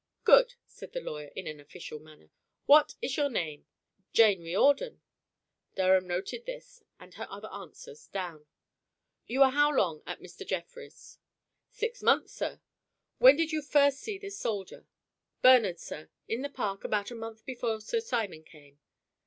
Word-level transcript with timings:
"Good!" 0.23 0.55
said 0.65 0.93
the 0.93 0.99
lawyer 0.99 1.29
in 1.35 1.45
an 1.45 1.59
official 1.59 1.99
manner. 1.99 2.31
"What 2.65 2.95
is 3.03 3.17
your 3.17 3.29
name?" 3.29 3.67
"Jane 4.13 4.41
Riordan." 4.41 4.99
Durham 5.75 6.07
noted 6.07 6.47
this 6.47 6.81
and 6.99 7.13
her 7.13 7.27
other 7.29 7.49
answers 7.49 8.07
down. 8.07 8.47
"You 9.27 9.41
were 9.41 9.49
how 9.51 9.71
long 9.71 10.01
at 10.07 10.19
Mr. 10.19 10.43
Jefferies?" 10.43 11.19
"Six 11.69 12.01
months, 12.01 12.33
sir." 12.33 12.61
"When 13.19 13.35
did 13.35 13.51
you 13.51 13.61
first 13.61 13.99
see 13.99 14.17
this 14.17 14.39
soldier?" 14.39 14.87
"Bernard, 15.43 15.77
sir. 15.79 16.09
In 16.27 16.41
the 16.41 16.49
Park, 16.49 16.83
about 16.83 17.11
a 17.11 17.15
month 17.15 17.45
before 17.45 17.79
Sir 17.79 17.99
Simon 17.99 18.43
came." 18.43 18.79